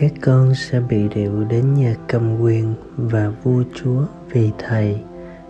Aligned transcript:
Các 0.00 0.12
con 0.20 0.54
sẽ 0.54 0.80
bị 0.80 1.08
điệu 1.08 1.44
đến 1.44 1.74
nhà 1.74 1.94
cầm 2.08 2.40
quyền 2.40 2.74
và 2.96 3.32
vua 3.42 3.62
chúa 3.74 4.02
vì 4.30 4.50
thầy 4.58 5.00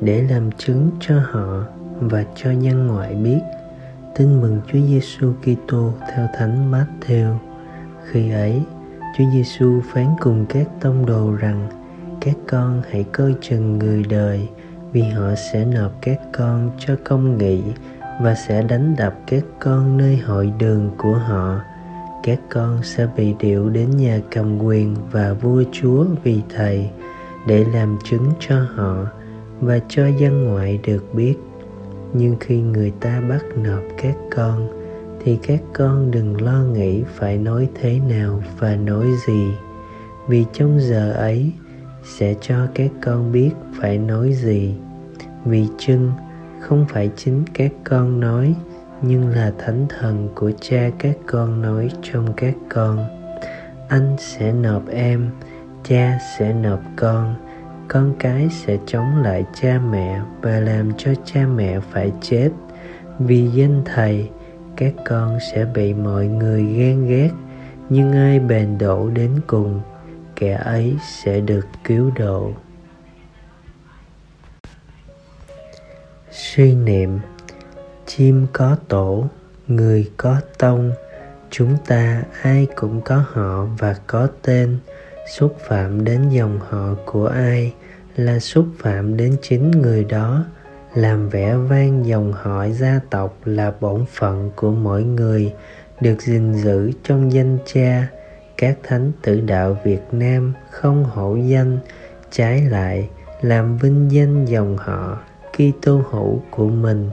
để 0.00 0.22
làm 0.22 0.50
chứng 0.52 0.90
cho 1.00 1.14
họ 1.30 1.64
và 2.00 2.24
cho 2.36 2.50
nhân 2.50 2.86
ngoại 2.86 3.14
biết 3.14 3.40
tin 4.16 4.40
mừng 4.40 4.60
Chúa 4.66 4.78
Giêsu 4.88 5.32
Kitô 5.42 5.92
theo 6.10 6.28
Thánh 6.34 6.72
Matthew. 6.72 7.36
Khi 8.04 8.30
ấy, 8.30 8.62
Chúa 9.18 9.24
Giêsu 9.32 9.80
phán 9.92 10.06
cùng 10.20 10.46
các 10.48 10.66
tông 10.80 11.06
đồ 11.06 11.32
rằng: 11.32 11.68
Các 12.20 12.36
con 12.48 12.82
hãy 12.90 13.04
coi 13.12 13.34
chừng 13.40 13.78
người 13.78 14.04
đời, 14.10 14.48
vì 14.92 15.02
họ 15.02 15.34
sẽ 15.34 15.64
nộp 15.64 15.92
các 16.02 16.20
con 16.32 16.70
cho 16.78 16.96
công 17.04 17.38
nghị 17.38 17.62
và 18.20 18.34
sẽ 18.34 18.62
đánh 18.62 18.94
đập 18.98 19.14
các 19.26 19.44
con 19.58 19.96
nơi 19.96 20.16
hội 20.16 20.52
đường 20.58 20.90
của 20.98 21.14
họ 21.14 21.60
các 22.22 22.40
con 22.50 22.82
sẽ 22.82 23.06
bị 23.16 23.34
điệu 23.38 23.68
đến 23.68 23.90
nhà 23.96 24.20
cầm 24.30 24.58
quyền 24.58 24.96
và 25.10 25.32
vua 25.32 25.62
chúa 25.72 26.04
vì 26.22 26.40
thầy, 26.56 26.90
để 27.46 27.64
làm 27.72 27.98
chứng 28.04 28.30
cho 28.40 28.66
họ 28.74 29.06
và 29.60 29.78
cho 29.88 30.06
dân 30.06 30.44
ngoại 30.44 30.80
được 30.82 31.14
biết. 31.14 31.34
Nhưng 32.12 32.36
khi 32.40 32.60
người 32.60 32.92
ta 33.00 33.20
bắt 33.28 33.44
nộp 33.56 33.82
các 34.02 34.16
con, 34.36 34.68
thì 35.24 35.38
các 35.42 35.60
con 35.72 36.10
đừng 36.10 36.42
lo 36.42 36.62
nghĩ 36.62 37.02
phải 37.14 37.38
nói 37.38 37.68
thế 37.80 38.00
nào 38.08 38.42
và 38.58 38.76
nói 38.76 39.06
gì, 39.26 39.52
vì 40.28 40.44
trong 40.52 40.80
giờ 40.80 41.12
ấy 41.12 41.52
sẽ 42.04 42.34
cho 42.40 42.66
các 42.74 42.90
con 43.02 43.32
biết 43.32 43.50
phải 43.80 43.98
nói 43.98 44.32
gì. 44.32 44.74
Vì 45.44 45.66
chưng, 45.78 46.12
không 46.60 46.86
phải 46.88 47.10
chính 47.16 47.44
các 47.54 47.72
con 47.84 48.20
nói 48.20 48.54
nhưng 49.02 49.28
là 49.28 49.52
thánh 49.58 49.86
thần 49.88 50.28
của 50.34 50.50
cha 50.60 50.90
các 50.98 51.16
con 51.26 51.62
nói 51.62 51.90
trong 52.02 52.32
các 52.36 52.54
con. 52.68 53.06
Anh 53.88 54.16
sẽ 54.18 54.52
nộp 54.52 54.88
em, 54.88 55.30
cha 55.84 56.18
sẽ 56.38 56.52
nộp 56.52 56.80
con 56.96 57.34
con 57.92 58.14
cái 58.18 58.48
sẽ 58.50 58.78
chống 58.86 59.22
lại 59.22 59.44
cha 59.60 59.80
mẹ 59.90 60.20
và 60.42 60.60
làm 60.60 60.92
cho 60.98 61.10
cha 61.24 61.46
mẹ 61.46 61.80
phải 61.80 62.12
chết. 62.20 62.50
Vì 63.18 63.48
danh 63.48 63.82
thầy, 63.84 64.30
các 64.76 64.94
con 65.04 65.38
sẽ 65.52 65.64
bị 65.64 65.94
mọi 65.94 66.26
người 66.26 66.64
ghen 66.64 67.06
ghét, 67.08 67.30
nhưng 67.88 68.12
ai 68.12 68.40
bền 68.40 68.78
độ 68.78 69.08
đến 69.08 69.30
cùng, 69.46 69.80
kẻ 70.36 70.52
ấy 70.52 70.96
sẽ 71.22 71.40
được 71.40 71.66
cứu 71.84 72.10
độ. 72.18 72.52
Suy 76.30 76.74
niệm 76.74 77.18
chim 78.16 78.46
có 78.52 78.76
tổ, 78.88 79.24
người 79.68 80.10
có 80.16 80.40
tông. 80.58 80.92
Chúng 81.50 81.76
ta 81.86 82.22
ai 82.42 82.66
cũng 82.76 83.00
có 83.00 83.24
họ 83.32 83.66
và 83.78 83.94
có 84.06 84.28
tên. 84.42 84.78
Xúc 85.36 85.56
phạm 85.68 86.04
đến 86.04 86.28
dòng 86.28 86.60
họ 86.68 86.94
của 87.04 87.26
ai 87.26 87.72
là 88.16 88.38
xúc 88.38 88.66
phạm 88.78 89.16
đến 89.16 89.36
chính 89.42 89.70
người 89.70 90.04
đó. 90.04 90.44
Làm 90.94 91.28
vẻ 91.28 91.56
vang 91.56 92.06
dòng 92.06 92.32
họ 92.32 92.66
gia 92.68 93.00
tộc 93.10 93.36
là 93.44 93.72
bổn 93.80 94.04
phận 94.12 94.50
của 94.56 94.70
mỗi 94.70 95.02
người, 95.02 95.52
được 96.00 96.22
gìn 96.22 96.54
giữ 96.54 96.90
trong 97.04 97.32
danh 97.32 97.58
cha. 97.66 98.08
Các 98.56 98.78
thánh 98.82 99.12
tử 99.22 99.40
đạo 99.40 99.76
việt 99.84 100.02
nam 100.12 100.52
không 100.70 101.04
hổ 101.04 101.36
danh, 101.36 101.78
trái 102.30 102.62
lại 102.62 103.08
làm 103.42 103.78
vinh 103.78 104.12
danh 104.12 104.44
dòng 104.44 104.76
họ 104.76 105.18
Kitô 105.52 106.02
hữu 106.10 106.42
của 106.50 106.68
mình 106.68 107.10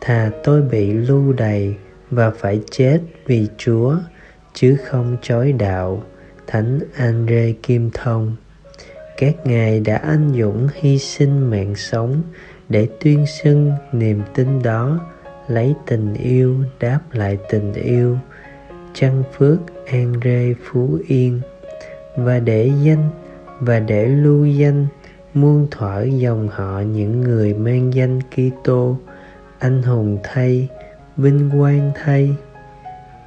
thà 0.00 0.30
tôi 0.44 0.62
bị 0.62 0.92
lưu 0.92 1.32
đày 1.32 1.76
và 2.10 2.30
phải 2.30 2.60
chết 2.70 3.00
vì 3.26 3.46
Chúa 3.58 3.96
chứ 4.54 4.76
không 4.84 5.16
chối 5.22 5.52
đạo. 5.52 6.02
Thánh 6.46 6.78
Andre 6.96 7.52
Kim 7.62 7.90
Thông 7.94 8.36
Các 9.16 9.34
ngài 9.44 9.80
đã 9.80 9.96
anh 9.96 10.32
dũng 10.38 10.68
hy 10.74 10.98
sinh 10.98 11.50
mạng 11.50 11.74
sống 11.74 12.22
để 12.68 12.88
tuyên 13.00 13.26
xưng 13.26 13.72
niềm 13.92 14.22
tin 14.34 14.62
đó, 14.62 15.00
lấy 15.48 15.74
tình 15.86 16.14
yêu 16.14 16.56
đáp 16.80 17.00
lại 17.12 17.38
tình 17.50 17.72
yêu. 17.72 18.18
Trăng 18.94 19.22
Phước 19.36 19.58
Andre 19.86 20.52
Phú 20.64 20.98
Yên 21.08 21.40
và 22.16 22.38
để 22.38 22.70
danh 22.82 23.10
và 23.60 23.80
để 23.80 24.06
lưu 24.06 24.46
danh 24.46 24.86
muôn 25.34 25.66
thuở 25.70 26.02
dòng 26.02 26.48
họ 26.48 26.80
những 26.80 27.20
người 27.20 27.54
mang 27.54 27.94
danh 27.94 28.20
Kitô 28.20 28.96
anh 29.58 29.82
hùng 29.82 30.18
thay, 30.22 30.68
vinh 31.16 31.50
quang 31.58 31.92
thay. 31.94 32.34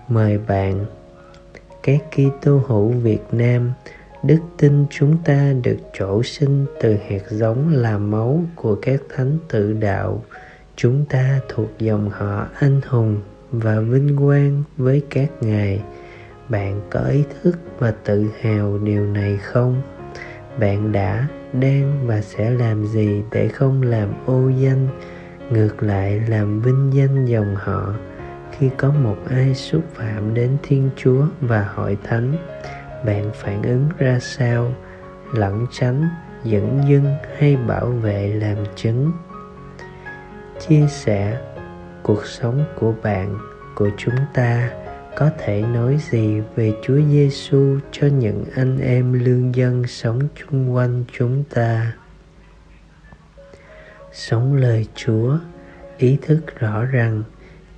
Mời 0.07 0.37
bạn, 0.37 0.85
các 1.83 1.99
Kitô 2.11 2.61
hữu 2.67 2.87
Việt 2.89 3.23
Nam, 3.31 3.71
đức 4.23 4.39
tin 4.57 4.85
chúng 4.89 5.17
ta 5.25 5.53
được 5.63 5.77
trổ 5.93 6.23
sinh 6.23 6.65
từ 6.81 6.97
hạt 7.09 7.23
giống 7.29 7.69
là 7.69 7.97
máu 7.97 8.43
của 8.55 8.75
các 8.81 9.01
thánh 9.15 9.37
tự 9.49 9.73
đạo. 9.73 10.23
Chúng 10.75 11.05
ta 11.05 11.39
thuộc 11.49 11.69
dòng 11.79 12.09
họ 12.09 12.47
anh 12.59 12.81
hùng 12.87 13.21
và 13.51 13.79
vinh 13.79 14.17
quang 14.17 14.63
với 14.77 15.01
các 15.09 15.29
ngài. 15.41 15.83
Bạn 16.49 16.81
có 16.89 16.99
ý 16.99 17.23
thức 17.43 17.57
và 17.79 17.93
tự 18.03 18.25
hào 18.41 18.77
điều 18.77 19.05
này 19.05 19.37
không? 19.37 19.81
Bạn 20.59 20.91
đã, 20.91 21.27
đang 21.53 22.07
và 22.07 22.21
sẽ 22.21 22.49
làm 22.49 22.87
gì 22.87 23.23
để 23.31 23.47
không 23.47 23.81
làm 23.81 24.13
ô 24.25 24.49
danh 24.49 24.87
ngược 25.51 25.84
lại, 25.84 26.22
làm 26.28 26.62
vinh 26.62 26.91
danh 26.94 27.25
dòng 27.25 27.56
họ, 27.56 27.94
khi 28.51 28.69
có 28.78 28.91
một 28.91 29.17
ai 29.29 29.56
xúc 29.56 29.84
phạm 29.94 30.34
đến 30.34 30.57
thiên 30.63 30.89
chúa 30.95 31.25
và 31.41 31.69
hội 31.75 31.97
thánh, 32.03 32.34
bạn 33.06 33.31
phản 33.34 33.63
ứng 33.63 33.90
ra 33.97 34.19
sao 34.19 34.73
lẩn 35.34 35.66
tránh, 35.72 36.09
dẫn 36.44 36.81
dưng 36.90 37.16
hay 37.38 37.56
bảo 37.56 37.85
vệ 37.85 38.28
làm 38.28 38.57
chứng 38.75 39.11
chia 40.67 40.88
sẻ, 40.88 41.38
cuộc 42.03 42.25
sống 42.25 42.66
của 42.79 42.94
bạn, 43.03 43.38
của 43.75 43.90
chúng 43.97 44.16
ta, 44.34 44.69
có 45.16 45.29
thể 45.38 45.61
nói 45.61 45.97
gì 46.11 46.41
về 46.56 46.73
Chúa 46.84 47.00
Giêsu 47.11 47.79
cho 47.91 48.07
những 48.07 48.45
anh 48.56 48.79
em 48.79 49.13
lương 49.13 49.56
dân 49.56 49.88
sống 49.88 50.19
chung 50.35 50.73
quanh 50.73 51.03
chúng 51.17 51.44
ta? 51.50 51.94
Sống 54.13 54.53
lời 54.53 54.88
chúa, 54.95 55.38
ý 55.97 56.17
thức 56.22 56.59
rõ 56.59 56.85
rằng 56.85 57.23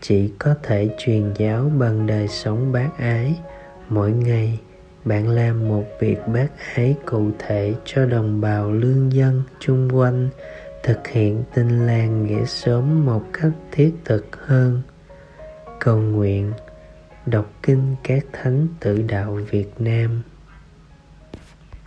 chỉ 0.01 0.33
có 0.39 0.55
thể 0.63 0.89
truyền 0.97 1.33
giáo 1.35 1.71
bằng 1.79 2.07
đời 2.07 2.27
sống 2.27 2.71
bác 2.71 2.89
ái. 2.97 3.39
Mỗi 3.89 4.11
ngày, 4.11 4.59
bạn 5.05 5.29
làm 5.29 5.69
một 5.69 5.83
việc 5.99 6.17
bác 6.33 6.47
ái 6.75 6.95
cụ 7.05 7.31
thể 7.39 7.73
cho 7.85 8.05
đồng 8.05 8.41
bào 8.41 8.71
lương 8.71 9.13
dân 9.13 9.44
chung 9.59 9.89
quanh, 9.94 10.29
thực 10.83 11.07
hiện 11.07 11.44
tinh 11.53 11.88
làng 11.88 12.25
nghĩa 12.25 12.45
sớm 12.45 13.05
một 13.05 13.23
cách 13.33 13.51
thiết 13.71 13.94
thực 14.05 14.45
hơn. 14.45 14.81
Cầu 15.79 15.97
nguyện, 15.97 16.51
đọc 17.25 17.51
kinh 17.63 17.95
các 18.03 18.25
thánh 18.33 18.67
tự 18.79 19.01
đạo 19.01 19.39
việt 19.50 19.69
nam. 19.79 20.23